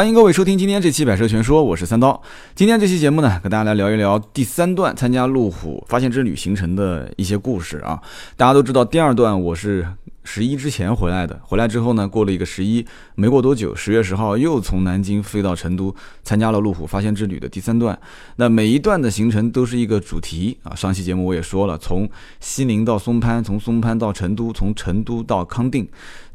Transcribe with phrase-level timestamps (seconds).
[0.00, 2.22] 欢迎各位收听今天这期《百车全说》，我是三刀。
[2.54, 8.00] 今天这期节目呢，跟大家来聊一聊第三段参加路虎发现之旅行程的一些故事啊。
[8.34, 9.86] 大家都知道，第二段我是
[10.24, 12.82] 十一之前回来的，回来之后呢，过了一个十一，
[13.14, 17.98] 没过多久，十月十号又从南京飞到成都，参加了路虎发现之旅的第三段。
[18.36, 20.74] 那每一段的行程都是一个主题啊。
[20.74, 22.08] 上期节目我也说了，从
[22.40, 25.86] 西宁到松潘，从松潘到成都，从成都到康定。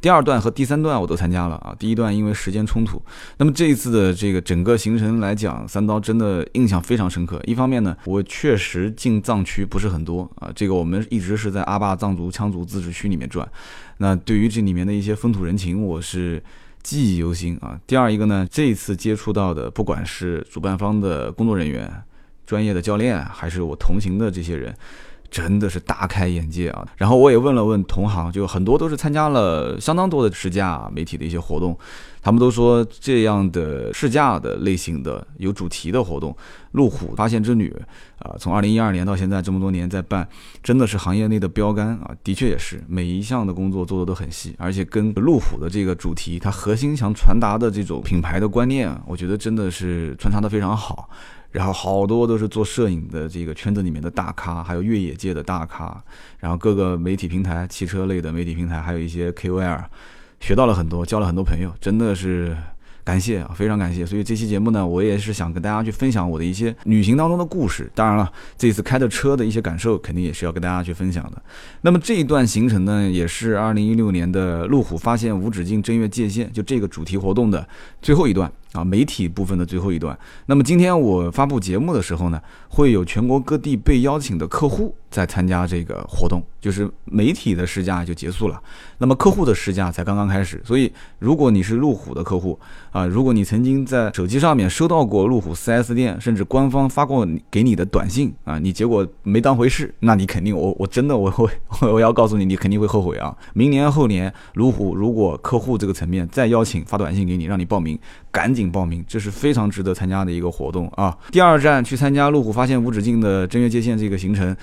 [0.06, 3.02] 第二段和第三段我都参加了啊，第一段因为时间冲突，
[3.38, 7.42] 那么这一次的这个整个行程来讲，三刀真的印象非常深刻。
[7.46, 13.50] 一方面呢，我确实进藏区不是很多啊，这个我们一直是在阿坝藏族羌族自治区里面转，
[13.98, 16.40] 那对于这里面的一些风土人情，我是
[16.84, 17.80] 记忆犹新啊。
[17.88, 21.92] 第二一个呢，这一次接触到的，不管是主办方的工作人员、
[22.46, 24.72] 专业的教练，还是我同行的这些人。
[25.30, 26.88] 真的是大开眼界啊！
[26.98, 31.78] 然后我也问了问同行，就很多都是参加了相当多的试驾媒体的一些活动，
[32.22, 36.36] 他们都说这样的试驾的类型的有主题的活动，
[36.72, 37.76] 路虎发现之旅
[38.20, 40.28] 啊，从二零一二年到现在这么多年在办，
[40.64, 42.12] 真的是行业内的标杆啊！
[42.24, 51.10] 的确也是每一项的工作做的都很细，而且跟路虎的这个主题，它核心想传达的这种品牌的观念，我觉得真的是穿插的非常好。
[51.56, 56.04] 然后好多都是做摄影的这个圈子里面的大咖，还有越野界的大咖，
[56.38, 59.86] 然后各个媒体平台、汽车类的媒体平台，还有一些 KOL，
[60.42, 62.58] 学到了很多，交了很多朋友，真的是
[63.06, 64.06] 感谢啊，非常感谢。
[64.06, 67.90] 所以这期节目呢，我也是想跟大家去分享我的一些旅行当中的故事。
[67.96, 71.42] 当然了，这次开的车的一些感受，肯定也是要跟大家去分享的。
[71.84, 77.66] 那么这一段行程呢，也是二零一六年的路虎发现无止境正月界限，就这个主题活动的
[78.02, 78.52] 最后一段。
[78.76, 80.18] 啊，媒体部分的最后一段。
[80.48, 88.62] 那么今天我发布节目的时候呢，会有全国各地被邀请的客户在参加这个活动，就是媒体的试驾就结束了，
[88.98, 90.62] 那么客户的试驾才刚刚开始。
[90.66, 92.60] 所以，如果你是路虎的客户
[92.92, 101.50] 啊，如果你曾经在手机上面收到过路虎 4S 店甚至官方发过给你的短信啊，你结果没当回事，那你肯定我我真的我会
[101.80, 103.34] 我要告诉你，你肯定会后悔啊。
[103.54, 107.98] 明年后年，路虎如果客户这个层面再邀请发短信给你，让你报名，
[108.32, 108.65] 赶紧。
[108.72, 111.18] 报名，这是非常值得参加的一个活动啊！
[111.32, 114.56] 第二站去参加路虎发现无止境的正月接线这个行程，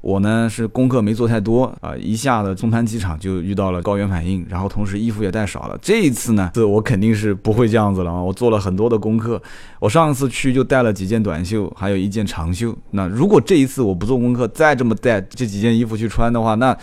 [0.00, 5.78] 我呢是功课没做太多啊，一下子中滩机场就遇到了高原反应，然后同时衣服也带少了。
[5.82, 8.22] 这一次呢，这我肯定是不会这样子了啊！
[8.22, 9.40] 我做了很多的功课，
[9.78, 12.76] 我上次去就带了几件短袖，还有一件长袖。
[12.92, 16.76] 那如果这一次我不做功课，再这么带这几件衣服去穿的话，那。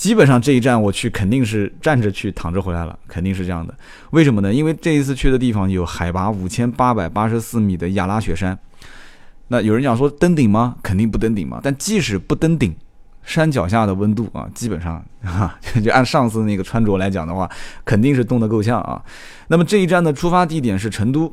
[0.00, 3.74] 基本上这一站我去肯定是站着去躺着回来了，肯定是这样的。
[4.12, 4.50] 为什么呢？
[4.50, 8.58] 因为这一次去的地方有海拔五千八百八十四米的亚拉雪山。
[9.48, 10.74] 那有人讲说登顶吗？
[10.82, 11.60] 肯定不登顶嘛。
[11.62, 12.74] 但即使不登顶，
[13.24, 17.46] 山脚下的温度啊，基本上啊，就按上次那个穿着来讲的话，
[17.84, 19.04] 肯定是冻得够呛啊。
[19.48, 21.30] 那么这一站的出发地点是成都。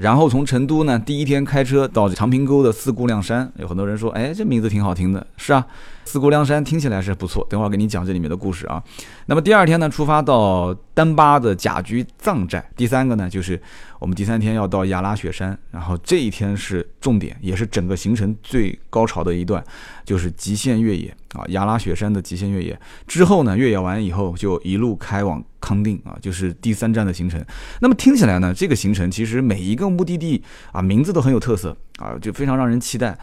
[0.00, 5.66] 然后从成都呢，第一天开车到长平沟的四姑娘山，有很多人说，哎，这名字挺好听的，是啊，
[6.06, 7.46] 四姑娘山听起来是不错。
[7.50, 8.82] 等会儿给你讲这里面的故事啊。
[9.26, 12.66] 那么第二天呢，出发到丹巴的甲居藏寨。
[12.74, 13.60] 第三个呢，就是
[14.00, 19.62] 我们第三天要到亚拉雪山，然后这一天是重点，也是整个行程最高潮的一段，
[20.04, 22.76] 就是极限越野啊，亚拉雪山的极限越野。
[23.06, 25.40] 之后呢，越野完以后就一路开往。
[25.60, 27.44] 康定啊，就是第三站的行程。
[27.80, 33.16] 那么听起来呢，这个行程其实每一个目的地啊，名字都很有特色啊，就非常让人期待。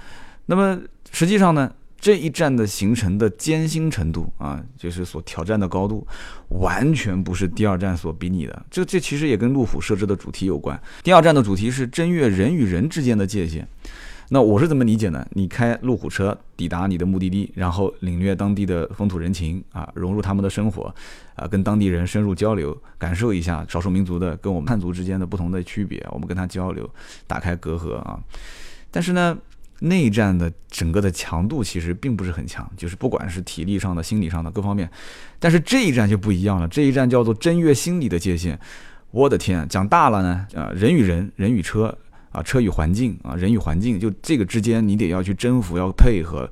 [0.45, 0.79] 那么
[1.11, 6.05] 实际上呢，这一站的行程的艰辛程度啊，就是所挑战的高度，
[6.49, 8.65] 完全不是第二站所比拟的。
[8.69, 10.79] 这这其实也跟路虎设置的主题有关。
[11.03, 13.67] 第二站的主题是正月人与人之间的界限。
[14.29, 15.25] 那我是怎么理解呢？
[15.31, 20.93] 你开路虎车抵达你的目的地，然后领略当地的风土人情啊，融入他们的生活，
[21.35, 26.89] 啊，跟当地人深入交流，感受一下少数民族的跟我们汉族之间的不同的区别，我们跟他交流，
[27.25, 28.19] 打开隔阂啊。
[28.91, 29.37] 但是呢，
[29.79, 34.89] 内战的整个的强度其实并不是很强，就是不管是体力上的、心理上的各方面。
[35.39, 38.59] 但是这一战就不一样了，这一战叫做真月心理的界限。
[39.11, 41.97] 我的天，讲大了呢， 啊，人与人，人与车。
[42.29, 46.47] 啊，车与环境啊，人与环境，就这个之间，你得要去征服，要配合，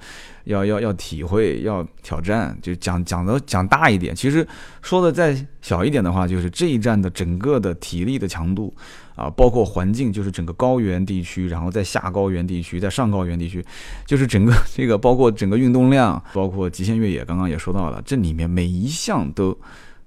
[0.45, 2.57] 要要要体会，要挑战。
[2.61, 4.47] 就讲讲的讲大一点，其实
[4.81, 8.73] 说的再小一点的话，就是这一战的整个的体力的强度
[9.15, 13.63] 啊，包括环境，就是整个高原地区，然后在下高原地区，在上高原地区，
[14.05, 19.57] 就是整个 这个包括整个运动量，包括极限越野，刚刚也说到了，这里面每一项都。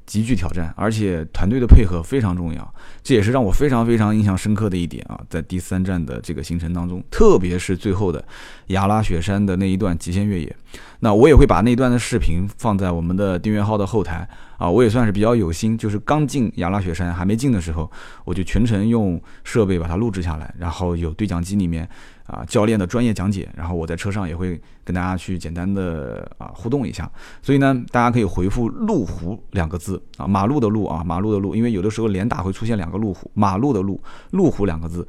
[0.09, 5.21] 极具挑战，而且团队的配合非常重要，这也是让我非常非常印象深刻的一点啊！
[5.29, 8.25] 在第三站的这个行程当中，特别是最后的
[8.69, 10.57] 雅拉雪山的那一段极限越野，
[11.01, 14.27] 那我也会把那段的视频放在我们的订阅号的后台
[14.57, 17.91] 啊，我也算是比较有心，就是刚进雅拉雪山还没进的时候，
[18.25, 21.87] 我就全程用设备把它录制下来，然后有对讲机里面
[22.29, 27.11] 啊教练的专业讲解，然后我在车上也会跟大家去简单的啊互动一下。
[27.43, 35.05] 所以呢，大家可以回复“路虎”两个字啊，马路的路啊，马路的路，因为有的时候连打会出现两个路虎，马路的路，路虎两个字。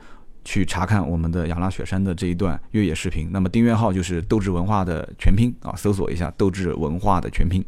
[0.46, 7.64] 去查看我们的雅拉雪山的这一段越野视频，那么订阅号就是斗志文化的全拼啊，搜索一下斗志文化的全拼。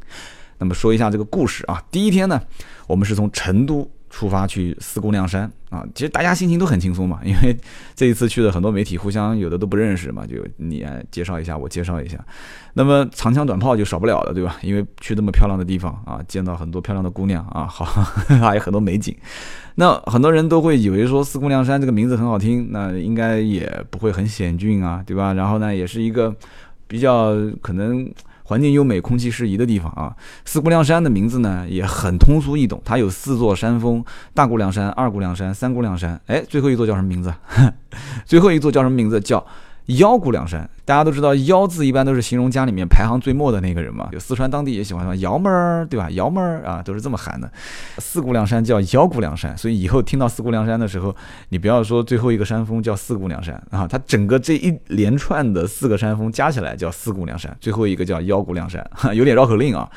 [0.57, 2.42] 那么说一下这个故事啊，第一天呢，
[2.88, 3.88] 我们是从成都。
[4.11, 7.57] 出发去四姑娘山啊，其实大家心情都很轻松嘛，因为
[7.95, 12.17] 这一次去的很多媒体互相有的都不认识嘛，就你介绍一下，我介绍一下，
[12.73, 14.57] 那么长枪短炮就少不了的，对吧？
[14.61, 17.85] 因为去那么漂亮的地方啊，见到很多漂亮的姑娘啊，好，
[18.41, 19.15] 还有很多美景。
[19.75, 25.33] 那很多人都会以为说四姑娘山这个名字很好听，那应该也不会很险峻啊，对吧？
[25.33, 26.35] 然后呢，也是一个
[26.85, 28.11] 比较可能。
[28.51, 30.13] 环境优美、空气适宜的地方啊，
[30.44, 34.03] 四姑娘山的名字呢也很通俗易懂，它有四座山峰：
[34.33, 36.19] 大姑娘山、二姑娘山、三姑娘山。
[36.25, 37.33] 哎，最后一座叫什么名字？
[38.27, 39.21] 最后一座叫什么名字？
[39.21, 39.42] 叫。
[39.97, 44.09] 幺姑娘山，大家都知道，幺字一般都是形容家里面排行最末的那个人嘛。
[44.11, 46.09] 就四川当地也喜欢说幺妹儿，对吧？
[46.11, 47.51] 幺妹儿啊，都是这么喊的。
[47.97, 51.15] 四姑娘山叫幺姑娘山，所以以后听到四姑娘山的时候，
[51.49, 58.85] 你不要说最后一个山峰叫四姑娘山啊，它整个这一连串的四个山峰加起来叫四姑娘山，最后一个叫幺姑娘山，
[59.15, 59.89] 有点绕口令啊。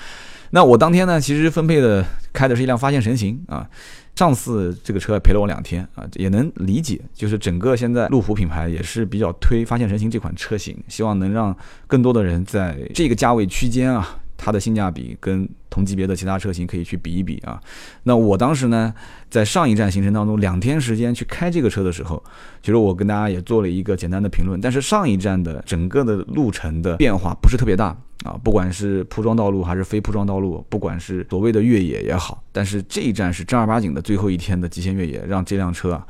[0.51, 3.69] 那我当天呢，其实分配的开的是一辆发现神行啊。
[4.17, 11.57] 上次这个车陪了我两天啊，也能理解，就是整个现在路虎品牌也是比较推发现神行这款车型，希望能让
[11.87, 17.61] 更多的人在这个价位区间啊，它的性价比跟同级别的其他车型可以去比一比啊。
[18.05, 18.95] 那我当时呢，
[19.29, 22.23] 在上一站行程当中两天时间去开这个车的时候，
[22.63, 27.97] 其实我跟大家也做了一个简单的评论，但是上一站的整个的路程的变化不是特别大。
[28.23, 36.07] 啊，不管是铺装道路还是非铺装道路，不管是所谓的越野也好，但是这一站是正儿八经的最后一天的极限越野，让这辆车啊，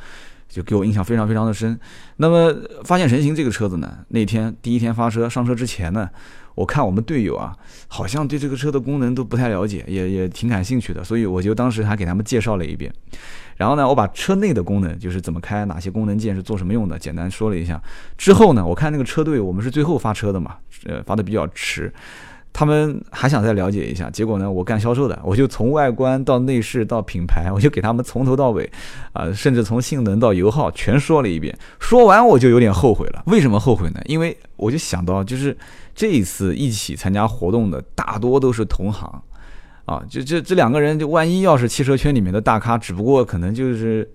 [0.48, 1.78] 就给我印象非常非常的深。
[2.18, 2.54] 那么
[2.84, 6.08] 发现神行这个车子呢，那天第一天发车上车之前呢，
[6.54, 7.56] 我看我们队友啊，
[7.88, 12.92] 好像对这个车的功能都不太了解，也也挺感兴趣的，所以我就当时还给他们介绍了一遍。
[13.56, 17.80] 然后呢，我把车内的功能，就是怎么开，哪些功能键是做什么用的，简单说了一下。
[18.18, 20.56] 之后呢，我看那个车队，我们是最后发车的嘛，
[20.86, 21.92] 呃，发的比较迟，
[22.52, 24.08] 他们还想再了解一下。
[24.10, 28.70] 结果呢，我干销售的，我就从外观到内饰到品牌，我就给他们从头到尾，
[29.12, 31.56] 啊，甚至从性能到油耗全说了一遍。
[31.78, 33.22] 说完我就有点后悔了。
[33.26, 34.00] 为什么后悔呢？
[34.06, 35.56] 因为我就想到，就是
[35.94, 39.22] 这一次一起参加活动的大多都是同行。
[39.86, 44.08] 啊，就这这两个人，就万一要是汽车圈里面的大咖，只不过可能就是。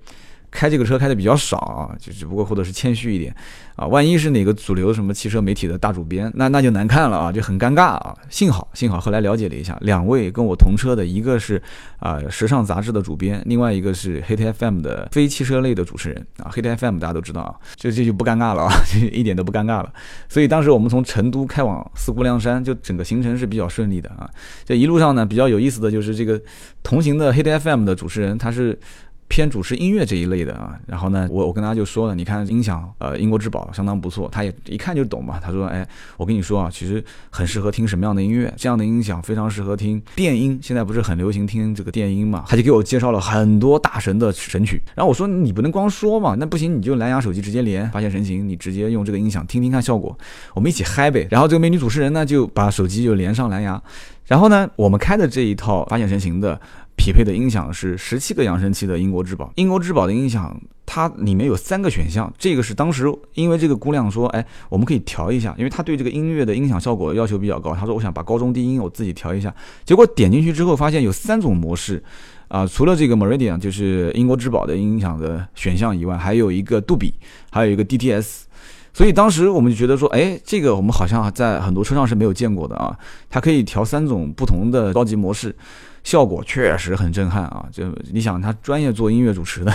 [0.51, 3.35] 开这个车开的比较少啊，就只不过或者是谦虚一点
[3.75, 8.15] 啊，万一是哪个主流什么汽车媒体的大主编，那那就难看了啊，就很尴尬啊。
[8.29, 11.61] 幸好幸好后来了解了一下，两位跟我同车的一个是
[11.99, 16.49] 啊时尚杂志的主编，另外一个是黑 T FM 的非汽车类的主持人啊。
[16.51, 18.73] 黑 T FM 大家都知道啊，这这就不尴尬了啊，
[19.13, 19.93] 一点都不尴尬了。
[20.27, 24.29] 所以当时我们从成都开往四姑娘山，就整个行程是比较顺利的啊。
[24.65, 26.41] 这一路上呢，比较有意思的就是这个
[26.81, 28.77] 同行的黑 T FM 的主持人，他是。
[29.29, 35.39] 偏主持音乐这一类的啊，然后呢，我我跟他就说了，你看音响，呃，英国之宝相当不错，他也一看就懂嘛。
[35.39, 35.87] 他说，哎，
[36.17, 42.43] 我跟你说啊，其实很适合听什么样的音乐，这样的音响非常适合听电音，现在不是很流行听这个电音嘛？
[42.47, 44.81] 他就给我介绍了很多大神的神曲。
[44.95, 50.17] 然后我说，你不能光说嘛，那不行，你就蓝牙手机直接连，发现神行，你直接用这个音响听听看效果，
[50.55, 51.27] 我们一起嗨呗。
[51.29, 53.79] 然后这个美女主持人呢，就把手机就连上蓝牙，
[54.25, 56.59] 然后呢，我们开的这一套发现神行的。
[56.99, 59.49] 匹配的音响是十七个扬声器的英国之宝。
[59.55, 60.53] 英国之宝的音响，
[60.85, 62.31] 它里面有三个选项。
[62.37, 67.73] 这个是当时因为这个姑娘说，哎，我们可以调一下，因为她对这个音乐的音响效果要求比较高。
[67.73, 69.55] 她说，我想把高中低音我自己调一下。
[69.85, 72.03] 结果点进去之后，发现有三种模式，
[72.49, 77.13] 啊，除了这个 Meridian 就是英国之宝的音响的选项以外，还有一个杜比，
[77.49, 78.41] 还有一个 DTS。
[78.91, 82.93] 所以当时我们就觉得说，哎，这个我们好像在很多车上是没有见过的啊。
[83.29, 85.55] 它可以调三种不同的高级模式。
[86.09, 87.67] 效果确实很震撼啊！
[87.71, 89.71] 就你想，他专业做音乐主持的，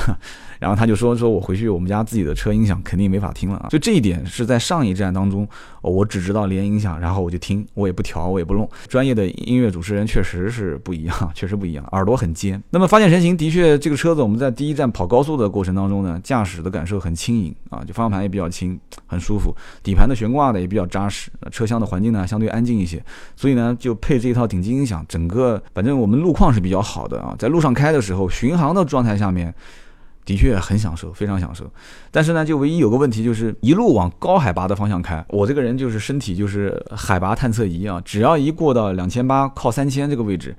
[0.59, 5.47] 然后他就说：“说我回去我们家自己的车音响肯定没法听了啊！”就这一点是在上一站当中，
[5.81, 8.69] 我只知道连音响，然后我就听，我也不调，我也不弄。
[8.89, 12.61] 专业的音乐主持人确实是不一样，确实不一样，耳朵很尖。
[12.71, 18.77] 那么发现神行的确，这个车子我们在第一站跑高速的过程当中呢，驾驶的感受很轻盈啊，就方向盘也比较轻，
[19.07, 23.01] 很舒服，底盘的悬挂的也比较扎实，车厢的环境呢相对安静一些，
[23.37, 26.24] 所以呢就配这一套顶级音响，整个反正我们。
[26.25, 29.55] 路况是比较好的啊，在路上开的时候，巡航的状态下面，
[30.25, 31.71] 的确很享受，非常享受。
[32.11, 35.23] 但是呢，就唯一有个问题，就是一路往高海拔的方向开。
[35.29, 40.57] 我这个人就是身体就是海拔探测仪啊，只要一过到两千八靠三千这个位置，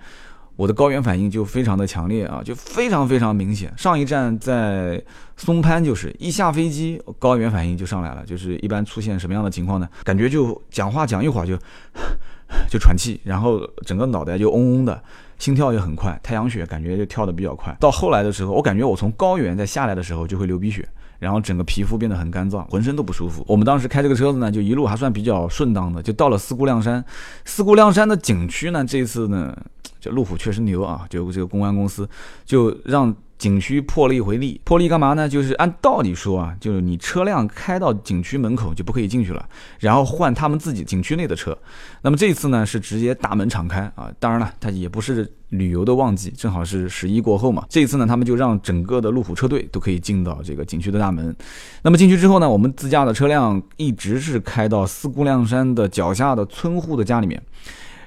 [0.56, 3.74] 我的高原反应就非常的强烈啊，就非常非常明显。
[3.76, 5.04] 上一站在
[5.36, 8.24] 松潘，就是一下飞机，高原反应就上来了。
[8.26, 9.90] 就是一般出现什么样的情况呢？
[10.04, 11.58] 感觉就讲话讲一会儿就
[12.70, 15.02] 就喘气，然后整个脑袋就嗡嗡的，
[15.38, 17.76] 心跳也很快，太阳穴感觉就跳得比较快。
[17.80, 20.88] 到后来的时候，我感觉我从高原再下来的时候就会流鼻血。
[21.18, 23.44] 然后整个皮肤变得很干燥，浑身都不舒服。
[23.48, 27.04] 我们当时开这个车子呢，就一路还算比较顺当的，就到了四姑娘山。
[27.46, 29.58] 四姑娘山的景区呢，这次呢，
[30.00, 32.08] 这路虎确实牛啊，就这个公安公司
[32.46, 33.16] 就让。
[33.46, 35.30] 景区破了一回例，破例干嘛呢？
[35.30, 39.48] 就是按道理说啊，就是你车辆开到景区门口就不可以进去了，
[39.80, 41.56] 然后换他们自己景区内的车。
[42.02, 47.64] 那么这次呢是直接大门敞开啊，当然了，它也不是旅游的旺季，正好是十一过后嘛。
[47.70, 51.36] 这次呢，他们就让整个的路虎车队都可以进到这个景区的大门。
[51.84, 57.40] 那么进去之后呢，我们自驾的车辆一直是开到四姑娘山的脚下的村户的家里面。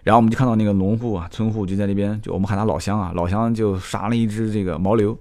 [0.09, 5.15] 然后我们就看到那个农户啊，村户就在那边，就我们喊他老乡啊，老乡就杀了一只这个牦牛。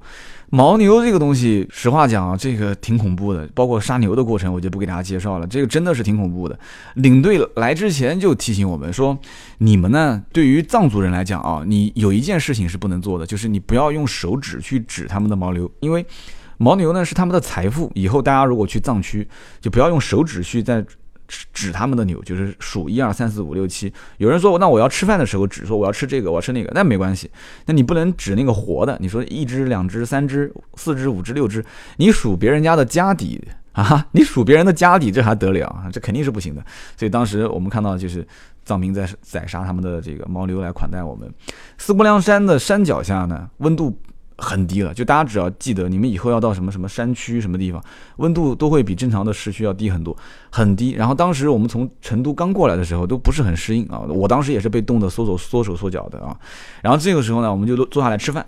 [0.52, 3.46] 牦牛这个东西，实话讲啊，这个挺恐怖的。
[3.54, 5.48] 包括杀牛的过程，我就不给大家介绍了。
[5.48, 6.58] 这个真的是挺恐怖的。
[6.94, 9.18] 领队来之前就提醒我们说，
[9.58, 16.06] 你们呢，对于藏族人来讲啊，你有一件事情是不能做的，就是你不要用手指去指他们的牦牛，因为
[16.60, 17.92] 牦牛呢是他们的财富。
[17.94, 19.28] 以后大家如果去藏区，
[19.60, 20.82] 就不要用手指去在。
[21.28, 23.92] 指指他们的牛，就是数一二三四五六七。
[24.18, 27.30] 有人说，那我要吃饭的时候指，说我要吃这个，我要吃那个，那没关系。
[27.66, 28.98] 那你不能指那个活的。
[29.00, 31.64] 你说一只、两只、三只、四只、五只、六只，
[31.98, 33.44] 你数别人家的家底
[33.74, 34.06] 啊？
[34.12, 35.90] 你数别人的家底，这还得了啊？
[35.92, 36.64] 这肯定是不行的。
[36.96, 38.26] 所以当时我们看到，就是
[38.64, 41.32] 藏民在宰杀他们的这个牦牛来款待我们。
[41.78, 43.98] 四姑娘山的山脚下呢，温度。
[44.38, 47.84] 很低了，就大家只要记得，你们以后要到什么什么山区什么地方，
[48.18, 50.16] 温度都会比正常的市区要低很多，
[50.50, 50.92] 很低。
[50.92, 56.38] 然后当时我们从成都刚过来的时候，都不是很适应啊，我当时也是被冻得缩手缩手缩脚的啊。
[56.82, 58.46] 然后这个时候呢，我们就坐下来吃饭。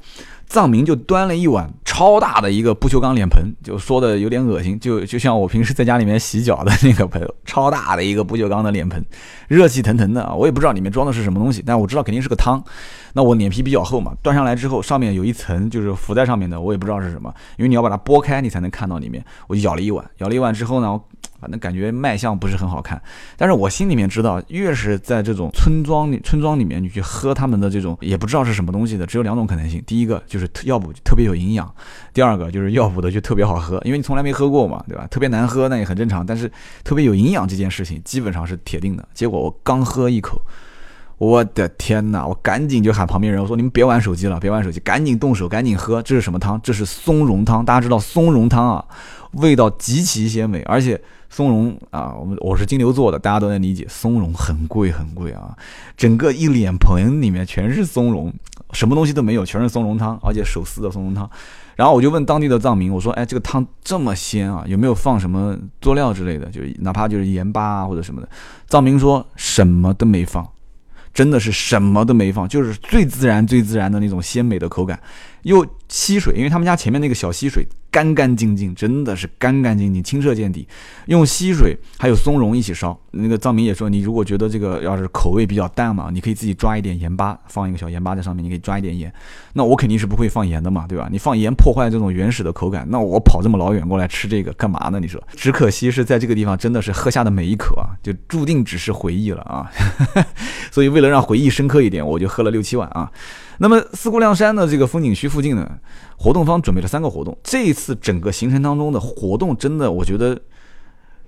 [0.49, 9.01] 藏民就端了一碗超大的一个不锈钢脸盆，就说的有点恶心，就就像我平时在家里面洗脚的那个盆，超大的一个不锈钢的脸盆，
[9.47, 10.33] 热气腾腾的啊！
[10.33, 12.63] 我也不知道里面装的是什么东西，但我知道肯定是个汤。
[13.13, 19.23] 那我脸皮比较厚嘛，端上来之后上面有一层就是浮在上面的，我也不知道是什么，因为你要把它剥开你才能看到里面。
[19.47, 20.99] 我就舀了一碗，舀了一碗之后呢。
[21.39, 23.01] 反正感觉卖相不是很好看，
[23.37, 29.81] 但是我心里面知道，越是在这种村庄里，村庄里面你去喝他们的这种，也不知道是什么东西的，只有两种可能性。
[29.87, 31.73] 第一个就是要不特别有营养，
[32.13, 35.07] 第二个就是要不的就特别好喝，因为你从来没喝过嘛，对吧？
[35.07, 36.51] 特别难喝那也很正常，但是
[36.83, 39.07] 特别有营养这件事情基本上是铁定的。
[39.13, 40.41] 结果我刚喝一口，
[41.19, 42.25] 我的天哪！
[42.25, 46.01] 我赶紧就喊旁边人，我说你们别玩手机了，别玩手机，赶紧动手，赶紧喝。
[46.01, 46.59] 这是什么汤？
[46.63, 47.63] 这是松茸汤。
[47.63, 48.85] 大家知道松茸汤啊，
[49.33, 50.99] 味道极其鲜美，而且。
[51.31, 53.85] 松茸啊，我们我是金牛座的，大家都能理解。
[53.87, 55.55] 松茸很贵很贵啊，
[55.95, 58.33] 整个一脸盆里面全是松茸，
[58.71, 61.29] 什么东西都没有，全是松茸汤，而且手撕的松茸汤。
[61.75, 66.47] 然后我就问当地的藏民，我说：“哎，这个汤这么鲜啊，有没有放什么佐料之类的？
[66.47, 68.27] 就哪怕就是盐巴啊或者什么的？”
[68.67, 70.43] 藏民说什么都没放，
[71.13, 74.99] 真的是什么都没放，就是最自然最自然的那种鲜美的口感，
[75.43, 77.67] 又吸水，因为他们家前面那个小吸水。
[77.91, 80.67] 干干净净，真的是干干净净，清澈见底。
[81.07, 82.97] 用溪水还有松茸一起烧。
[83.11, 89.11] 那个藏民也说，你如果觉得这个要是口味比较淡嘛，你可以自己抓一点盐巴，放一个小盐巴在上面，你可以抓一点盐。
[89.53, 91.09] 那我肯定是不会放盐的嘛，对吧？
[91.11, 94.99] 你放盐破坏这种原始的口感，那我跑这么老远过来吃这个干嘛呢？
[94.99, 99.71] 你说，只可惜是在这个地方真的是喝下的每一口啊，就注定只是回忆了啊。
[100.71, 103.11] 所以为了让回忆深刻一点，我就喝了六七碗啊。
[103.61, 105.69] 那么四姑娘山的这个风景区附近呢，
[106.17, 107.37] 活动方准备了三个活动。
[107.43, 110.39] 这一次整个行程当中的活动真的我觉得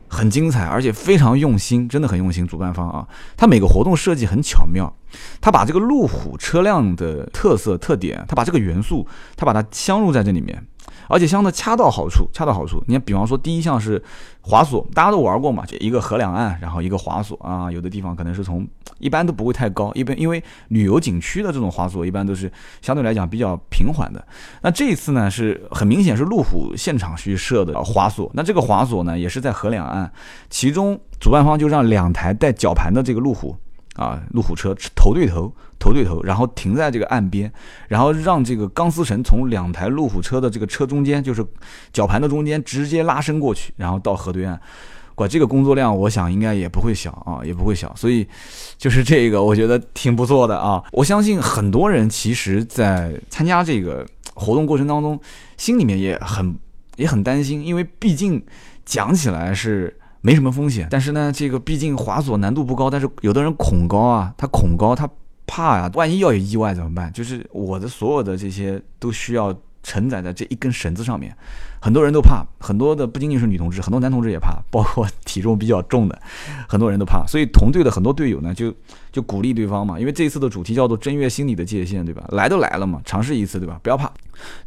[0.08, 2.48] 很精彩，而且非常用心，真的很用心。
[2.48, 4.94] 主办方啊，他每个活动设计很巧妙，
[5.42, 10.66] 他把这个路虎车辆的特色特点，他把这个元素，他把它镶入在这里面。
[11.08, 12.84] 而且相的恰到好处，恰到好处。
[12.88, 14.02] 你看，比方说第一项是
[14.42, 17.72] 滑索，大家都玩过嘛，就一个河两岸，然后一个滑索啊。
[17.72, 18.68] 有的地方可能是从
[19.00, 24.26] 一般都不会太高，一般因为旅游景区的这种滑索一般都是相对来讲比较平缓的。
[24.62, 28.30] 那这一次呢，是很明显是路虎现场去设的滑索。
[28.34, 30.12] 那这个滑索呢，也是在河两岸，
[30.50, 33.56] 其中主办方就让两台带绞盘的这个路虎。
[33.96, 37.52] 啊，路虎车头对头，头对头，然后停在这个岸边，
[37.90, 41.46] 然后让这个钢丝绳从两台路虎车的这个车中间，就是
[41.92, 44.60] 绞盘的中间直接拉伸过去，然后到河对岸。
[45.14, 47.94] 管，这个工作量，我想应该也不会小啊，也不会小。
[47.96, 48.26] 所以，
[48.78, 50.82] 就是这个，我觉得挺不错的啊。
[50.94, 55.20] 我相信很多人其实，在参加这个活动过程当中，
[55.58, 56.56] 心里面也很
[56.96, 58.42] 也很担心，因为毕竟
[58.86, 59.98] 讲起来是。
[60.22, 65.10] 没什么风险，但是呢，这个毕竟滑索难度不高，但是有的人恐高啊，他恐高，他
[65.48, 67.12] 怕呀，万一要有意外怎么办？
[67.12, 71.36] 就是我的所有的这些都需要承载在这一根绳子上面。
[71.84, 76.22] 很多人都怕，很多的不仅仅是女同志，很多男同志也怕，包括体重比较重的，
[76.70, 77.26] 很多人都怕。
[77.28, 78.72] 所以同队的很多队友呢，就
[79.12, 82.24] 就鼓励对方嘛，因为这一次的主题叫做“正月心理的界限”，对吧？
[82.30, 83.80] 来都来了嘛，尝试一次，对吧？
[83.82, 84.12] 不要怕。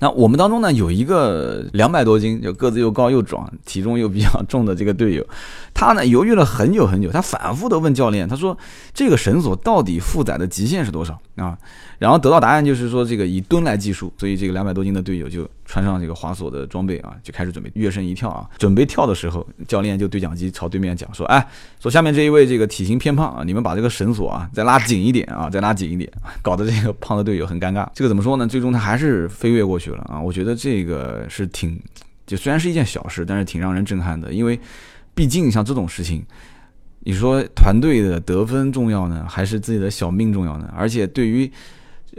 [0.00, 5.26] 那我们当中呢，有一个两百多斤，就个子又高又壮，体重又比较重的这个队友，
[5.72, 8.56] 他呢犹豫了很久很久，他反复的问教练，他说
[8.92, 11.56] 这个绳索到底负载的极限是多少啊？
[11.98, 18.48] 然后得到答案就是说这个以吨来计数，所以这个两百多斤的队友就 穿上这个滑索的装备啊，就开始准备跃身一跳啊。
[18.58, 21.46] 准备跳的时候，教练就对讲机朝对面讲说：“哎，
[21.80, 26.10] 说下面这一位这个体型偏胖啊，你们把这个绳索啊再拉紧一点啊，再拉紧一点，
[26.42, 27.88] 搞得这个胖的队友很尴尬。
[27.94, 28.46] 这个怎么说呢？
[28.46, 30.20] 最终他还是飞跃过去了啊。
[30.20, 31.80] 我觉得这个是挺，
[32.26, 34.58] 就虽然是一件小事，但是挺让人震撼的，因为
[35.14, 36.24] 毕竟像这种事情。”
[37.06, 40.72] 你说团队的得分重要呢，还是自己的小命重要呢？
[40.74, 41.52] 而且对于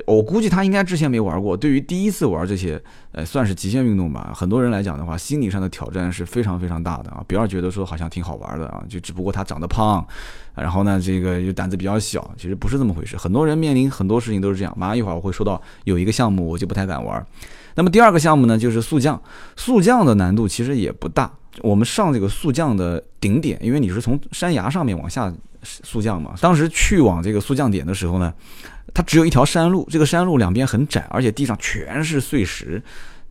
[0.06, 2.82] 我估计他应该之前没玩过，对于第一次玩这些，
[3.14, 4.32] 呃，算是极限运动吧。
[4.36, 7.24] 很多人来讲的话，心理上的挑战是非常非常大的啊。
[7.28, 10.06] 不要觉得说好像挺好玩的啊，就只不过他长得胖，
[10.54, 13.16] 然后呢，这个又胆子比较小，其实不是这么回事。
[13.16, 14.74] 很多人面临很多事情都是这样。
[14.78, 17.26] 马上一会儿我会说到有一个项目，我就不太敢玩。
[17.76, 19.22] 那么第二个项目呢，就是速降。
[19.56, 21.32] 速降的难度其实也不大。
[21.62, 25.34] 我们上这个速降的顶点，因为你是从山崖上面往下
[25.64, 26.34] 速降嘛。
[26.42, 28.34] 当时去往这个速降点的时候呢，
[28.96, 32.82] 它只有一条山路，这个山路两边很窄，而且地上全是碎石。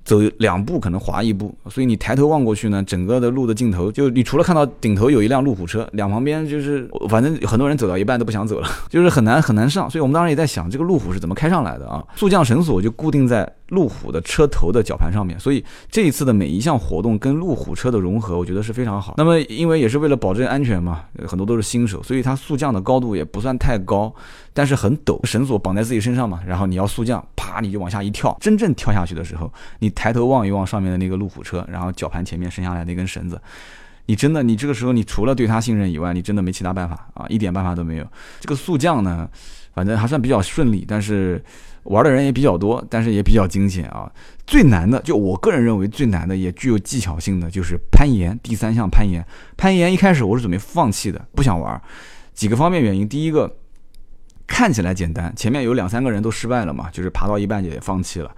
[0.05, 9.89] 走两步可能滑一步，所以你抬头望过去呢，整个的路的尽头，就你除了看到顶头有一辆路虎车，两旁边就是反正很多人走到一半都不想走了， 就是很难很难上。
[9.89, 12.05] 所以我们当时也在想，这个路虎是怎么开上来的啊？
[12.17, 19.15] 速降绳索就固定在路虎的车头的绞盘上面，所以这一次的每一项活动跟路虎车的融合，我觉得是非常好。
[19.17, 24.15] 那么因为也是为了保证安全嘛，很多都是新手，所以它速降的高度也不算太高。
[24.57, 28.35] 但是很陡，绳索绑在自己身上嘛，然后你要速降，啪，你就往下一跳。
[28.41, 33.39] 真正跳下去的时候，你抬头望一望上面的那个路虎车，然后绞盘前面伸下来那根绳子，
[34.07, 38.07] 你真的，你这个时候你除了对他信任以外，你真的没其他办法啊，一点办法都没有。
[38.39, 39.29] 这个速降呢，
[39.75, 41.45] 反正还算比较顺利，但是
[41.83, 44.09] 玩的人也比较多，但是也比较惊险啊。
[44.47, 48.39] 最难的，就我个人认为最难的，也具有技巧性的，就是攀岩。
[48.41, 49.27] 第三项攀岩，
[49.57, 51.83] 攀岩一开始我是准备放弃的，不想玩，
[52.35, 53.53] 几个方面原因，第一个。
[54.47, 58.31] 看起来简单，前面有两三个人都失败了嘛，就是爬到一半也放弃了。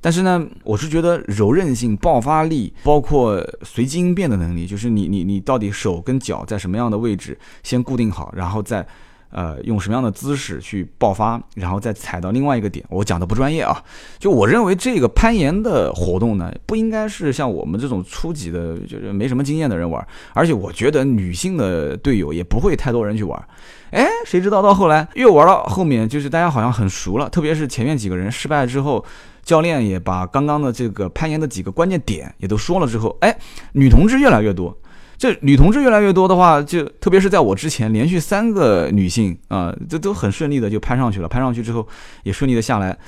[0.00, 8.84] 但是呢，我是觉得柔韧性、爆发力，包括随机应变的能力，就是你你你到底手跟脚在什么样的位置先固定好，然后再
[9.32, 12.84] 呃用什么样的姿势去爆发，然后再踩到另外一个点。
[12.88, 13.82] 我讲的不专业啊，
[14.18, 23.42] 就我认为这个攀岩的活动呢，不应该是像我们这种初级的，就是没什么经验的人玩，而且我觉得女性的队友也不会太多人去玩。
[23.90, 27.28] 哎，谁知道到后来越玩到后面，就是大家好像很熟了。
[27.28, 29.04] 特别是前面几个人失败之后，
[29.42, 33.36] 教练也把刚刚的这个攀岩的几个关键点也都说了之后，哎，
[33.72, 34.76] 女同志越来越多。
[35.22, 41.28] 这女同志越来越多的话，就特别是在我之前，连续三个女性啊，这都很顺利的就攀上去了。
[41.28, 41.86] 攀上去之后，
[42.24, 42.98] 也顺利的下来。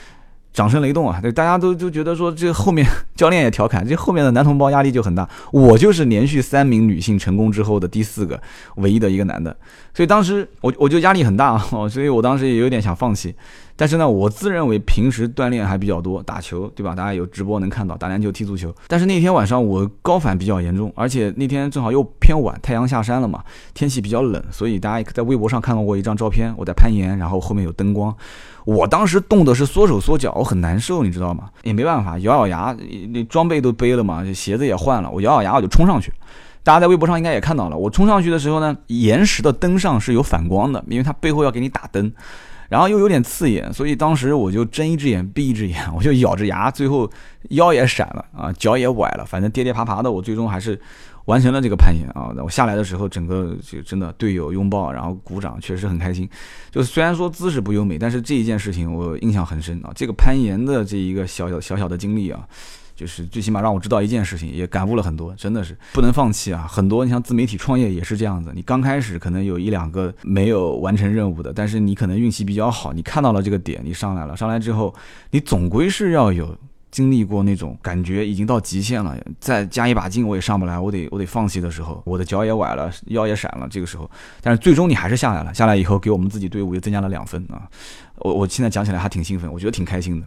[0.52, 1.18] 掌声雷动啊！
[1.20, 5.28] 对，大家都就觉得说，这后面教练也调侃，这后面的男同胞压力就很大。
[5.50, 8.40] 我就是连续三名女性成功之后的第四个，
[8.76, 9.56] 唯一的一个男的，
[9.92, 11.58] 所以当时我我就压力很大啊，
[11.90, 13.34] 所以我当时也有点想放弃。
[13.76, 16.94] 但是呢，我自认为平时锻炼还比较多，打球对吧？
[16.94, 18.72] 大家有直播能看到打篮球、踢足球。
[18.86, 23.42] 但是那天晚上我高反比较严重，而且那天正好又偏晚，太阳下山了嘛，
[23.74, 28.14] 天气比较冷，所以大家在微博上看到过一张照片，我在攀岩，然后后面有灯光。
[28.64, 31.50] 我当时冻的是缩手缩脚，我很难受，你知道吗？
[31.64, 32.76] 也没办法，咬咬牙，
[33.10, 36.12] 那装备都背了嘛，鞋子也换了，我咬咬牙我就冲上去。
[36.62, 42.10] 大家在微博上应该也看到了，我冲上去的时候呢，岩石的灯上是有反光的，因为它背后要给你打灯，
[42.74, 47.08] 然后又有点刺眼，所以当时我就睁一只眼闭一只眼，我就咬着牙，最后
[47.50, 50.80] 腰也闪了啊，脚也崴了，反正跌跌爬爬的，我最终还是。
[51.26, 52.28] 完成了这个攀岩啊！
[52.44, 56.28] 我下来的时候，整个就真的队友拥抱，然后鼓掌，确实很开心。
[56.70, 59.90] 就虽然说姿势不优美，但是这一件事情我印象很深啊。
[59.94, 62.46] 这个攀岩的这一个小小小小的经历啊，
[62.94, 65.34] 就是最起码让我知道一件事情，也感悟了很多。
[65.34, 66.66] 真的是不能放弃啊！
[66.68, 74.94] 很多你像自媒体创业也是这样子，你刚开始可能有一两个没有完成任务的，但是你可能运气比较好，你看到了这个点，你上来了，上来之后，
[75.30, 76.56] 你总归是要有。
[76.94, 83.66] 经历过那种感觉已经到极限了，再加一把劲我也上不来，我得我得放弃的时候，我的脚也崴了，腰也闪了。
[83.68, 84.08] 这个时候，
[84.40, 85.52] 但是最终你还是下来了。
[85.52, 87.66] 下来以后给我们自己队伍又增加了两分啊！
[88.18, 90.26] 我我现在讲起来还挺兴奋，我觉得挺开心的。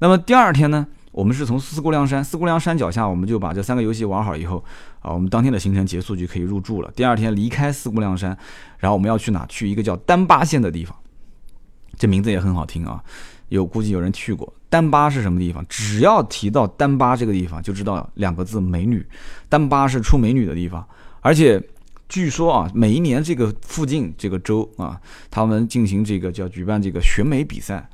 [0.00, 4.62] 那么第二天呢，我们是从四姑娘山，四姑娘山脚下，我们就把这三个游戏玩好以后
[5.00, 6.90] 啊，我们当天的行程结束就可以入住了。
[6.94, 8.36] 第二天离开四姑娘山，
[8.78, 9.46] 然后我们要去哪？
[9.46, 10.96] 去一个叫丹巴县的地方。
[11.96, 13.02] 这名字也很好听啊，
[13.48, 14.52] 有估计有人去过。
[14.68, 15.64] 丹巴是什么地方？
[15.68, 19.04] 只要提到丹巴这个地方，就知道两个字：美女。
[19.48, 20.86] 丹巴是出美女的地方，
[21.22, 21.60] 而且
[22.08, 27.88] 据说啊，每一年这个附近这个州啊，他们进行这个叫举办这个选美比赛，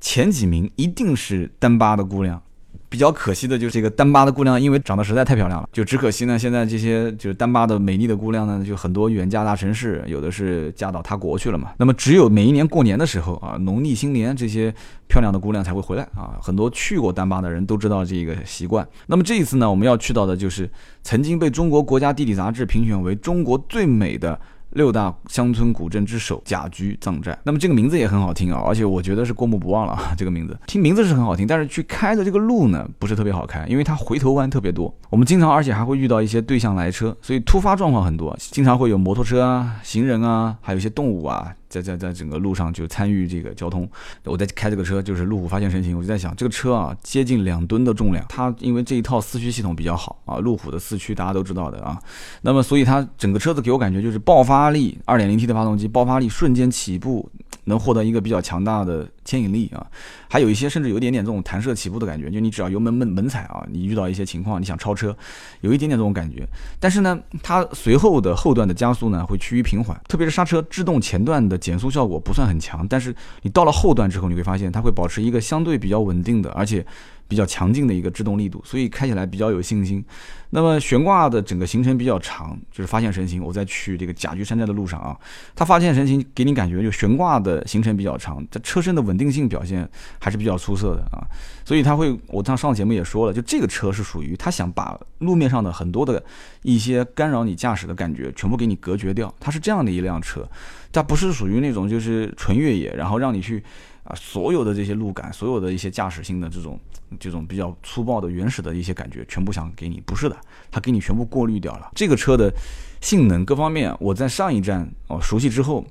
[0.00, 2.42] 前几名一定是丹巴的姑娘。
[2.88, 11.72] 比较可惜的就是这个丹巴的姑娘，因为长得实在太漂亮了，就只可惜呢，现在这些就是丹巴的美丽的姑娘呢，就很多远嫁大城市，有的是嫁到他国去了嘛。
[11.78, 14.74] 那么只有每一年过年的时候啊，农历新年这些
[15.08, 16.38] 漂亮的姑娘才会回来啊。
[16.40, 18.86] 很多去过丹巴的人都知道这个习惯。
[19.06, 20.70] 那么这一次呢，我们要去到的就是
[21.02, 24.38] 曾经被中国国家地理杂志评选为中国最美的。
[24.70, 30.14] 六大乡村古镇之首甲居藏寨，那么这个名字也很好听啊，而且我觉得是过目不忘了啊。
[30.16, 34.94] 这个名字听名字是很好听，但是去开的这个路呢不是特别好开，因为它回头弯特别多。
[35.08, 41.54] 我们经常而且还会遇到一些对向来车，所以突发状况很多，经常会有摩托车啊、行人啊，还有一些动物啊。
[41.68, 43.88] 在在在整个路上就参与这个交通，
[44.24, 51.98] 我在开这个车，就是路虎发现神行，我就在想，这个车啊，接近两吨的重量，它因为这一套四驱系统比较好啊，路虎的四驱大家都知道的啊，
[52.42, 57.30] 那么所以它整个车子给我感觉就是爆发力，二点零 T 的发动机，爆发力瞬间起步。
[57.66, 59.86] 能获得一个比较强大的牵引力啊，
[60.28, 65.16] 还有一些甚至有一点点这种弹射起步的感觉，就你只要油门猛猛踩啊，你遇到一些情况你想超车，
[65.60, 66.46] 有一点点这种感觉。
[66.80, 76.84] 但是呢，它随后的后段的加速呢会趋于平缓，特别是刹车制动前段的减速效果不算很强，但是你到了后段之后，你会发现它会保持一个相对比较稳定的，而且。
[77.28, 80.04] 比较强劲的一个制动力度，所以开起来比较有信心。
[80.50, 83.42] 那么悬挂的整个行程比较长，就是发现神行。
[83.42, 85.16] 我在去这个甲居山寨的路上啊，
[85.54, 89.86] 它发现神行给你感觉就悬挂的行程比较长，在车身的稳定性表现
[90.20, 91.26] 还是比较出色的啊。
[91.64, 96.22] 所以它会，我上上节目也说了，就这个车是属于它想把路面上的很多的
[96.62, 99.34] 一些干扰你驾驶的感觉全部给你隔绝掉。
[99.40, 100.48] 它是这样的一辆车，
[100.92, 103.62] 它不是属于那种就是纯越野，然后让你去。
[104.06, 106.78] 啊，所有的这些路感，所有的一些驾驶性的这种
[107.18, 110.36] 这种比较粗暴的原始的一些感觉，全部想给你，不是的，
[110.70, 111.90] 它给你全部过滤掉了。
[111.94, 112.52] 这个车的
[113.00, 115.84] 性能各方面，我在上一站哦熟悉之后，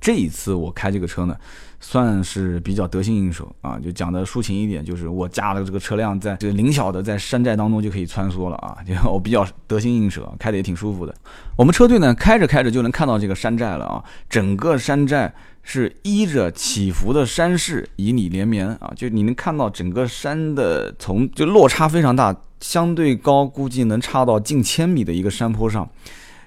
[0.00, 1.36] 这一次我开这个车呢，
[1.80, 3.78] 算是比较得心应手啊。
[3.78, 11.14] 就讲的抒情一点，就是我驾的这个车辆在这个灵巧的在山寨当中就可以穿梭了啊，就我比较得心应手，开的也挺舒服的。
[11.56, 15.34] 我们车队呢开着开着就能看到这个山寨了啊，整个山寨。
[15.62, 25.86] 是依着起伏的山势，以你连绵啊，就你能看到整个山的从就落差非常大，相对高，估计能差到近千米的一个山坡上，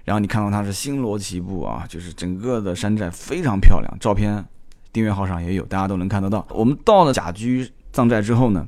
[0.03, 4.43] 然后你看到它是星罗棋布啊，就是整个的山寨非常漂亮，照片
[4.93, 6.47] 订阅号上也有，大家都能看得到。
[6.51, 8.65] 我们到了甲居藏寨之后呢，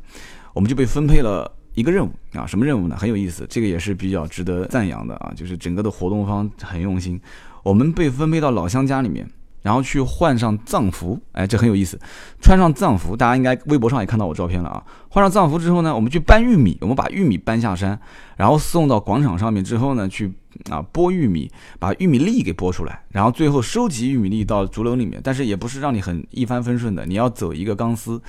[0.52, 2.98] 我们就被分配了一个任务啊，什么任务呢？
[2.98, 7.22] 很有意思，这个也是比较值得赞扬的啊，就是整个的活动方很用心，
[7.64, 9.30] 我们被分配到老乡家里面。
[9.66, 12.00] 然后去换上藏服，哎，这很有意思。
[12.40, 14.84] 穿上藏服，大家应该微博上也看到我照片了啊。
[15.10, 18.00] 换上藏服之后呢，我们去搬玉米，我们把玉米搬下山，
[18.38, 20.32] 然后送到广场上面之后呢，去
[20.70, 25.20] 啊剥玉米，把玉米粒给剥出来，然后最后收集玉米粒到竹篓里面。
[25.24, 28.22] 但是也不是让你很一帆风顺的，你要走一个钢丝，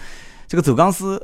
[0.49, 1.22] 这个走钢丝。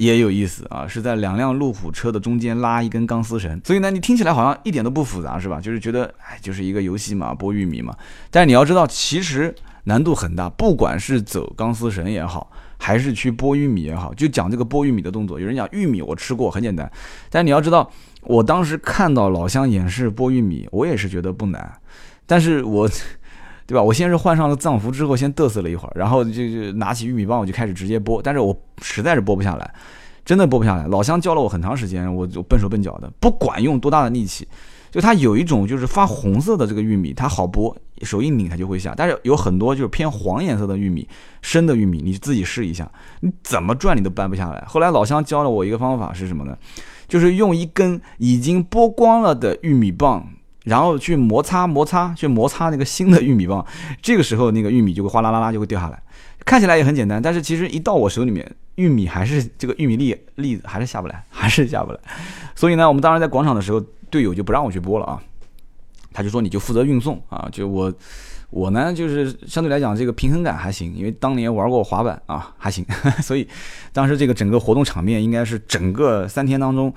[0.00, 5.60] 也有意思啊，是在两辆路虎车的中间拉一根钢丝绳，所以呢，你听起来好像一点都不复杂，是吧？
[5.60, 7.94] 就是觉得，哎，就是一个游戏嘛，剥玉米嘛。
[8.30, 15.38] 但是你要知道，其实难度很大，不管是走钢丝绳也好，还是去剥玉米也好，就讲这个剥玉米的动作。
[15.38, 16.90] 有人讲玉米我吃过，很简单，
[17.28, 21.70] 但你要知道，我当时看到老乡演示剥玉米，我也是觉得不难，
[22.26, 22.88] 但是我。
[23.70, 23.80] 对吧？
[23.80, 28.20] 我先是换上了藏服之后，先嘚瑟了一会儿，然后就就拿起玉米棒，我就开始直接剥。
[28.20, 28.52] 但是我
[28.82, 29.74] 实在是剥不下来，
[30.24, 30.88] 真的剥不下来。
[30.88, 34.44] 老乡教了我很长时间，我就笨手笨脚的，不管用多大的力气，
[34.90, 38.92] 就它有一种就是发红色的这个玉米，它好剥，手一拧它就会下。
[38.96, 41.06] 但是有很多就是偏黄颜色的玉米，
[41.40, 44.64] 生的玉米，你自己试一下，你怎么转你都搬不下来。
[44.66, 46.58] 后来老乡教了我一个方法是什么呢？
[47.06, 50.26] 就是用一根已经剥光了的玉米棒。
[50.70, 53.66] 然后去摩擦摩擦，去摩擦那个新的玉米棒，
[54.00, 56.00] 这个时候那个玉米就会哗啦啦啦就会掉下来，
[56.46, 61.98] 看起来也很简单，但是其实一到我手里面，玉米还是这个玉米粒粒还是下不来，还是下不来。
[62.54, 63.80] 所以呢，我们当时在广场的时候，
[64.10, 65.20] 队友就不让我去播了啊，
[66.12, 67.92] 他就说你就负责运送啊，就我
[68.50, 72.86] 我呢就是相对来讲这个平衡感还行，因为当年玩过滑板啊还行，
[73.20, 73.48] 所以
[73.92, 76.94] 当时这个整个活动场面应该是整个三天当中。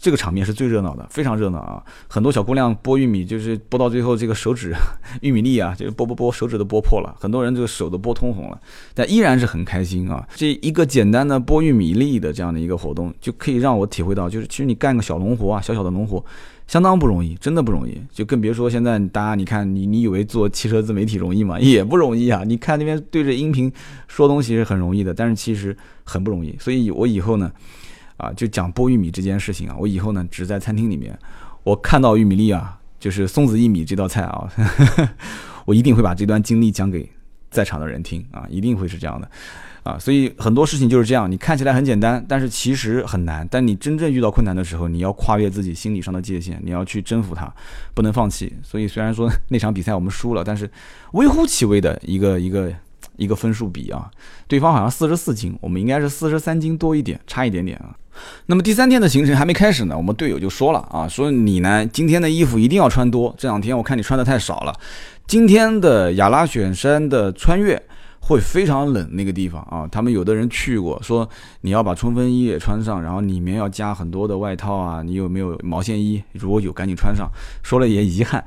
[0.00, 1.84] 这个场面是最热闹的，非常热闹啊！
[2.08, 4.72] 很多小姑娘剥玉米，就是剥到最后，这个手指
[5.20, 7.14] 玉米粒啊，就剥剥剥，手指都剥破了。
[7.20, 8.58] 很多人这个手都剥通红了，
[8.94, 10.26] 但依然是很开心啊！
[10.34, 16.24] 这一个简单的剥玉米粒的这样的一个活动，就可以让我体会到，就是其实你干个小农活啊，小小的农活，
[16.66, 21.60] 相当不容易，真的不容易，就更别说现在大家你看你你以为做汽车自媒体容易吗？
[21.60, 22.42] 也不容易啊！
[22.46, 23.70] 你看那边对着音频
[24.08, 26.56] 说东西是很容易的，但是其实很不容易。
[26.58, 27.52] 所以我以后呢，
[28.20, 31.18] 啊，就讲剥玉米这件事情啊，我以后呢只在餐厅里面，
[31.62, 34.48] 我看到玉米粒啊，就是松子薏米这道菜啊，
[35.64, 37.08] 我一定会把这段经历讲给
[37.50, 39.30] 在场的人听啊，一定会是这样的。
[39.82, 43.48] 啊，所以很多事情就是这样，你看起来很简单，但是其实很难。
[43.50, 47.50] 但你真正遇到困难的时候，你要跨越自己心理上的界限，你要去征服它，
[47.94, 48.52] 不能放弃。
[48.62, 50.70] 所以虽然说那场比赛我们输了，但是
[51.12, 52.70] 微乎其微的一个一个
[53.16, 54.10] 一个分数比啊，
[54.46, 57.96] 对方好像四十四斤，我们应该是四十三斤多一点，差一点点啊。
[58.46, 64.74] 那么第三天的行程还没开始呢，我们队友就说了啊，说你呢今天的衣服一定要穿多，这两天我看你穿的太少了。
[65.26, 67.80] 今天的雅拉雪山的穿越。
[68.22, 71.28] 会非常冷那个地方啊，他们有的人去过，说
[71.62, 76.22] 你要把冲锋衣也穿上，然后里面要加很多的外套啊，你有没有毛线衣？
[76.34, 77.28] 如果有，赶紧穿上。
[77.62, 78.44] 说了也遗憾，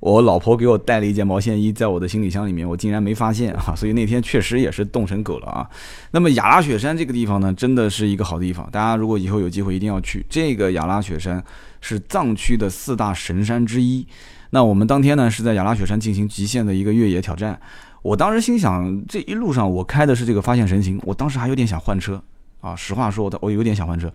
[0.00, 5.68] 我老婆给我带了一件毛线衣，在我的行李箱里面，我竟然没发现啊， 所以那天确实也是冻成狗了啊。
[6.12, 10.24] 那么雅拉雪山这个地方呢，真的是一个好地方，大家如果以后有机会一定要去。
[10.30, 11.44] 这个雅拉雪山
[11.80, 14.06] 是藏区的四大神山之一。
[14.50, 17.60] 那我们当天呢是在雅拉雪山进行极限的一个越野挑战。
[18.06, 22.22] 我当时心想，这一路上我开的是这个发现神行，我当时还有点想换车
[22.60, 22.76] 啊。
[22.76, 24.08] 实话说，我我有点想换车，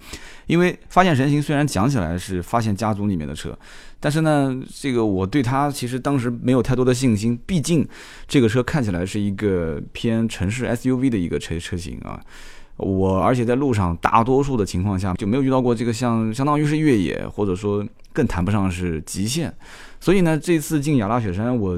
[0.47, 3.57] 因为发现神行虽然讲起来是发现家族里面的车，
[3.99, 7.37] 但是呢，这个我对它其实当时没有太多的信心。
[7.45, 7.85] 毕竟
[8.29, 12.17] 这个车看起来是一个偏城市 SUV 的一个车车型啊。
[12.77, 19.53] 我而且在路上大多数的情况下就没有遇到过这个像相当于是越野，或者说更谈不上是极限。
[19.99, 21.77] 所以呢，这次进雅拉雪山我。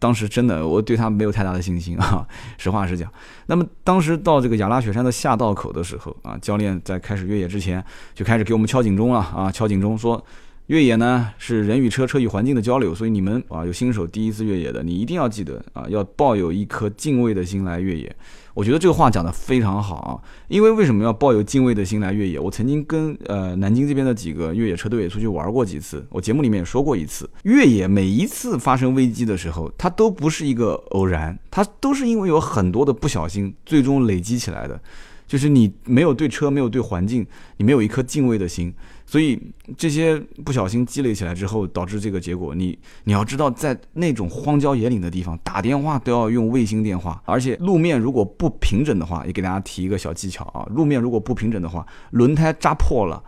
[0.00, 2.26] 当时真的，我对他没有太大的信心啊，
[2.58, 3.08] 实话实讲。
[3.46, 7.84] 那么当时到这个雅拉雪山的下道口的时候啊，教练在开始越野之前
[8.14, 10.24] 就开始给我们敲警钟了啊，敲警钟说，
[10.66, 18.16] 越野呢是人与车、车与环境的交流，所以你们啊有新手第一次越野的，你一定要记得啊，要抱有一颗敬畏的心来越野。
[18.54, 22.38] 我觉得这个话讲得非常好啊，因为为什么要抱有敬畏的心来越野？
[22.38, 34.80] 我曾经跟呃南京这边的几个越野车队也出去玩过几次，我节目里面也说过一次，越野每一次发生危机的时候，它都不是一个偶然，它都是因为有很多的不小心，最终累积起来的。
[35.26, 37.24] 就是你没有对车，没有对环境，
[37.56, 38.74] 你没有一颗敬畏的心，
[39.10, 39.36] 所以
[39.76, 42.54] 这些不小心积累起来之后，导致这个结果。
[42.54, 53.20] 你你要知道，在那种荒郊野岭的地方打电话都要用卫星电话，而且路面如果不平整的话，也给大家提一个小技巧啊，路面如果不平整的话，轮胎扎破了，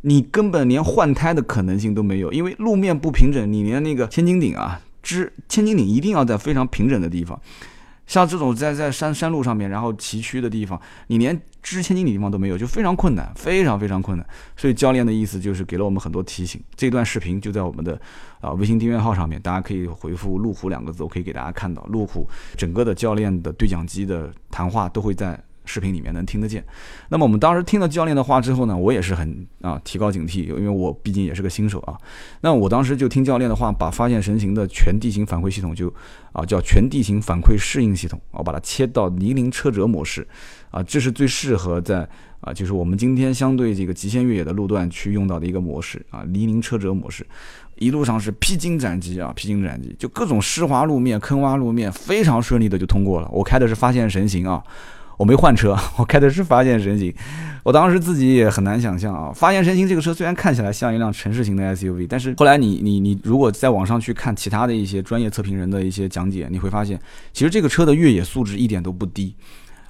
[0.00, 7.38] 你根本连换胎的可能性都没有，因为路面不平整，你连那个千斤顶啊，支千斤顶一定要在非常平整的地方。
[8.06, 14.26] 像这种在在山山路上面，然后崎岖的地方，你连支千斤顶地方都没有，就非常困难，非常非常困难。
[14.56, 16.62] 所以教练的意思就是给了我们很多提醒。
[16.76, 18.00] 这段视频就在我们的
[18.40, 25.38] 啊微信订阅号上面，大家可以回复“路虎”两个字，我可以给大家看到路虎整个的教练的对讲机的谈话都会在。
[25.66, 26.64] 视频里面能听得见，
[27.10, 31.98] 那么我们当时听了教练的话之后呢，我也是很啊提高警惕，因为我毕竟也是个新手啊。
[32.40, 35.92] 那我当时就听教练的话，把发现神行的全地形反馈系统就
[36.32, 40.26] 啊叫全地形反馈适应系统，我把它切到泥泞车辙模式
[40.70, 42.08] 啊，这是最适合在
[42.40, 47.26] 啊就是我们今天相对这个极限越野的路段去用到的一个模式啊，泥泞车辙模式，
[47.76, 53.28] 一路上是披荆斩棘啊，披荆斩棘，就各种湿滑路面、坑洼路面，非常顺利的就通过了。
[53.32, 54.62] 我开的是发现神行啊。
[55.16, 57.14] 我没换车， 我开的是发现神行。
[57.62, 67.00] 我当时自己也很难想象啊，发现神行这个车虽然看起来像一辆城市型的 SUV，但是后来你你你如果在网上去看其他的一些专业测评人的一些讲解，你会发现
[67.32, 69.34] 其实这个车的越野素质一点都不低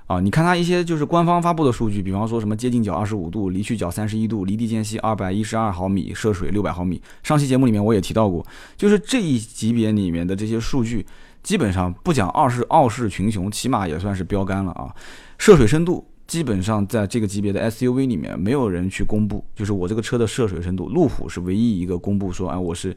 [0.06, 0.20] 啊。
[0.20, 6.98] 你看它一些就是官方发布的数据，比方说什么接近角二十五度，离去角三十一度，离地间隙二百一十二毫米，涉水六百毫米。
[7.22, 8.42] 上期节目里面我也提到过，
[8.78, 11.04] 就是这一级别里面的这些数据。
[11.46, 14.92] 基本上不讲傲视傲视群雄，起码也算是标杆了啊！
[15.38, 22.96] 涉水深度基本上在这个级别的 SUV 里面，没有人去公布，就是我这个车的涉水深度，路虎是唯一一个公布说，哎，我是。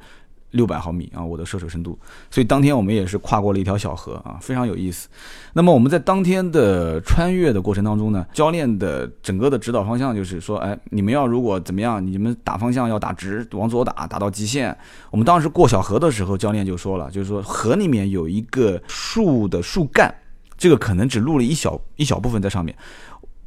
[0.51, 1.97] 六百毫米啊，我的涉水深度，
[2.31, 5.07] 所以当天我们也是跨过了一条小河啊，非常有意思。
[5.53, 14.75] 那么我们在当天的穿越的过程当中呢，教练的整个的指导方向就是说，哎，你们要如果怎么样，你们打方向要打直，往左打，打到极限。
[15.11, 20.13] 我们当时过小河的时候，教练就说了，就是说河里面有一个树的树干，
[20.57, 22.75] 这个可能只露了一小一小部分在上面，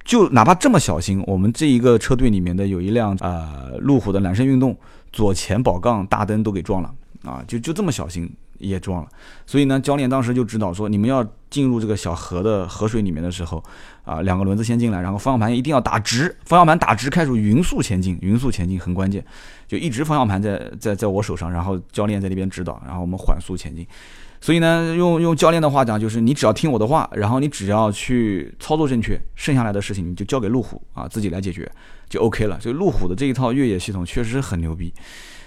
[0.05, 4.77] 就哪怕这么小心，我们这一个车队里面的有一辆呃路虎的揽胜运动。
[5.13, 6.95] 左前保杠大灯都给撞了
[7.25, 7.45] 啊！
[7.47, 8.29] 就就这么小心，
[8.63, 9.09] 也撞了。
[9.45, 13.63] 所以呢，教练当时就指导说，你们要进入这个小河的河水里面的时候，
[14.05, 19.23] 啊，两个轮子先进来，然后方向盘一定要打直，方向盘打直，开始匀速前进，匀速前进很关键，
[19.69, 23.87] 就一直方向盘在在在我手上，然后教练在那边指导，然后我们缓速前进。
[24.41, 31.71] 所以呢，用用教练的话讲，就是你只要听我的话，然后你只要去操作正确，剩下来的事情你就交给路虎啊自己来解决，
[32.09, 32.59] 就 OK 了。
[32.61, 34.93] 所以路虎的这一套越野系统确实很牛逼。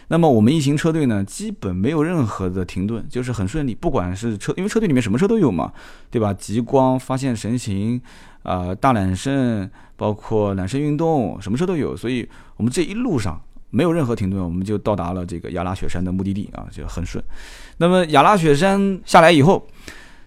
[0.07, 3.73] 那么我们一行车队呢，基本没有任何的停顿，就是很顺利。
[3.73, 5.71] 不管是车，因为车队里面什么车都有嘛，
[6.09, 6.33] 对吧？
[6.33, 8.01] 极光、发现神行，
[8.43, 11.95] 啊，大揽胜，包括揽胜运动，什么车都有。
[11.95, 13.41] 所以我们这一路上。
[13.71, 17.21] 没有任何停顿，我们就到达了这个雅拉雪山的目的地啊，就很顺。
[17.75, 19.67] 那么雅拉雪山下来以后，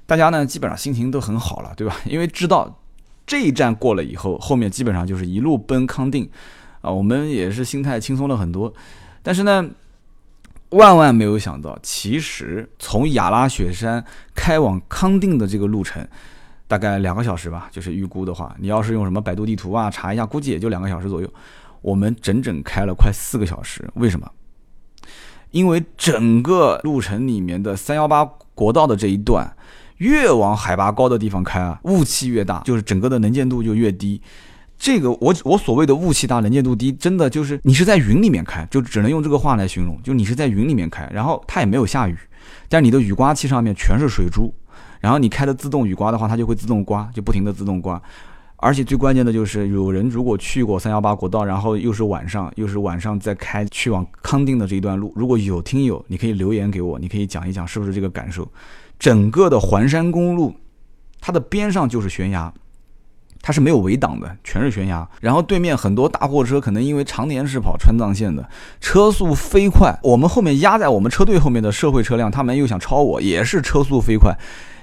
[0.05, 1.97] 大家呢基本上心情都很好了，对吧？
[2.05, 2.79] 因为知道
[3.27, 6.29] 这一站过了以后，后面基本上就是一路奔康定
[6.83, 8.71] 啊，我们也是心态轻松了很多。
[9.29, 9.63] 但是呢，
[10.71, 14.03] 万万没有想到，其实从雅拉雪山
[14.35, 16.03] 开往康定的这个路程，
[16.67, 21.31] 大概两个小时吧，就是预估的话，你要是用什么百度地图啊查一下，估计也就两个小时左右。
[21.83, 24.27] 我们整整开了快四个小时，为什么？
[25.51, 29.55] 因为整个路程里面的三幺八国道的这一段，
[29.99, 34.23] 越往海拔高的地方开啊，雾气越大，就是整个的能见度就越低。
[34.79, 42.17] 这个我我所谓的雾气大、能见度低，真的就是你是在云里面开，就只能用这个话来形容，就你是在云里面开，然后它也没有下雨，
[42.69, 44.55] 但你的雨刮器上面全是水珠，
[45.01, 48.01] 然后你开的自动雨刮的话，它就会自动刮，就不停的自动刮。
[48.61, 58.51] 而且最关键的就是，有人如果去过三幺八国道，然后又是晚上，又是晚上再开去往康定的这一段路，如果有听友，你可以留言给我，你可以讲一讲是不是这个感受。
[58.99, 60.53] 整个的环山公路，
[61.21, 62.53] 它的边上就是悬崖，
[63.49, 65.09] 它是没有围挡的，全是悬崖。
[65.23, 68.47] 然后对面很多大货车可能因为常年是跑川藏线的，
[68.79, 69.99] 车速飞快。
[70.03, 74.37] 我们后面压在我们车队后面的社会车辆，他们又想超我，也是车速飞快。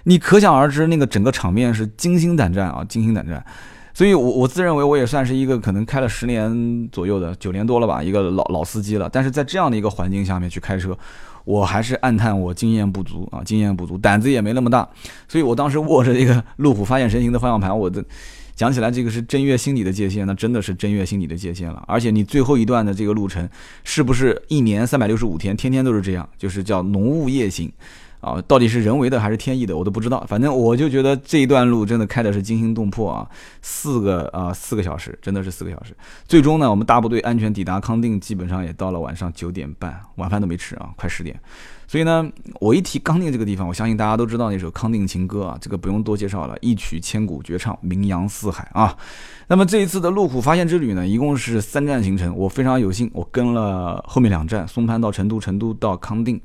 [0.05, 3.45] 你可想而知，那个整个场面是惊心胆战啊，惊心胆战。
[3.93, 9.07] 所以，我我自认为我也算是一个可能开了十年左右的九年多了吧，一个老老司机了。
[9.07, 10.97] 但是在这样的一个环境下面去开车，
[11.43, 14.89] 我还是暗叹我经验不足啊，经验不足，胆子也没那么大。
[15.27, 18.03] 所以我当时握着一个路虎发现神行的方向盘，我的
[18.55, 21.83] 讲起来这个是真月心理的界限，那真的是真月心理的界限了。
[21.87, 23.47] 而且你最后一段的这个路程，
[23.83, 26.27] 是不是一年三百六十五天，天天都是这样？
[26.37, 27.71] 就是叫浓雾夜行。
[28.21, 30.25] 啊，到底是人为的还是天意的，我都不知道。
[30.27, 33.29] 反正我就觉得这一段路真的开的是惊心动魄啊，
[33.61, 35.95] 四个啊四个小时，真的是四个小时。
[36.27, 41.39] 最终呢，我们大部队安全抵达康定，基本上也到了晚上九点半，晚饭都没吃啊，快十点。
[41.87, 42.27] 所以呢，
[42.59, 48.97] 我一提康定这个地方，我相信大家都知道那首《康定情歌》啊，这个不用多介绍了，一曲千古绝唱，名扬四海啊。
[49.47, 56.41] 那么这一次的路虎发现之旅呢，一共是三站行程，我非常有幸，我跟了后面两站，松潘到成都，成都到康定。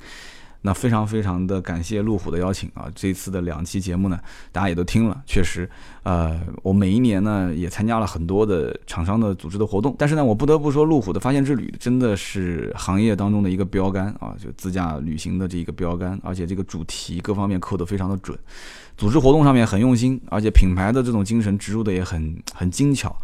[0.62, 2.86] 那非常非常的感谢路虎的邀请啊！
[2.94, 4.20] 这次的两期节目呢，
[4.52, 5.68] 大家也都听了，确实，
[6.02, 18.38] 呃，我每一年呢也参加了很多的厂商的组织的活动，但是呢，我不得不说，路虎的发现之旅真的是行业当中的一个标杆啊，就自驾旅行的这一个标杆，而且这个主题各方面扣得非常的准，
[18.96, 23.16] 组织活动上面很用心，而且品牌的这种精神植入的也很很精巧。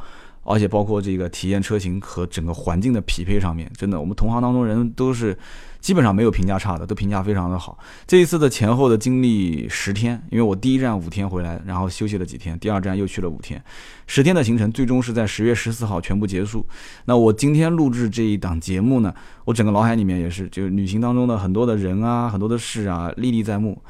[0.47, 5.37] 而且包括这个体验车型和整个环境的匹配上面，真的，我们同行当中人都是
[5.81, 7.77] 基本上没有评价差的，都评价非常的好。
[8.07, 13.63] 这一次的前后的经历十天，因为我第一站五天回来，然后休息了几天，第二站又去了五天，
[14.07, 16.65] 十天的行程最终是在十月十四号全部结束。
[17.07, 19.13] 那我今天录制这一档节目呢，
[19.45, 23.83] 我整个脑海里面也是，就是旅行当中的很多的人啊，很多的事啊，历历在目。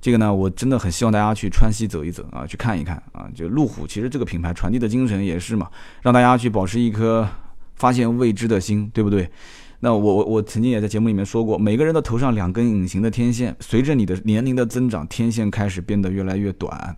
[0.00, 3.28] 这个呢，我真的很希望大家去川西走一走啊，去看一看啊。
[3.34, 5.68] 就路虎，其实这个品牌传递的精神也是嘛，
[6.02, 7.28] 让大家去保持一颗
[7.74, 9.30] 发现未知的心，对不对？
[9.80, 16.96] 那我我我曾经也在节目里面说过，每个人的头上两根隐形的天线，随着你的年龄的增长，天线开始变得越来越短。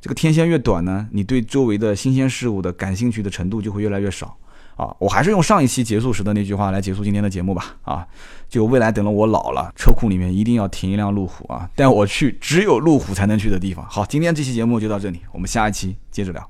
[0.00, 4.36] 这个天线越短呢，你对周围的新鲜事物的感兴趣的程度就会越来越少。
[4.80, 7.76] 啊，我还是用上一期结束时的那句话来结束今天的节目吧。
[7.82, 8.06] 啊，
[8.48, 13.84] 就未来等了我老了，车库里面一定要停一辆路虎啊，带我去只有路虎才能去的地方。
[13.90, 16.48] 好，今天这期节目就到这里，我们下一期接着聊。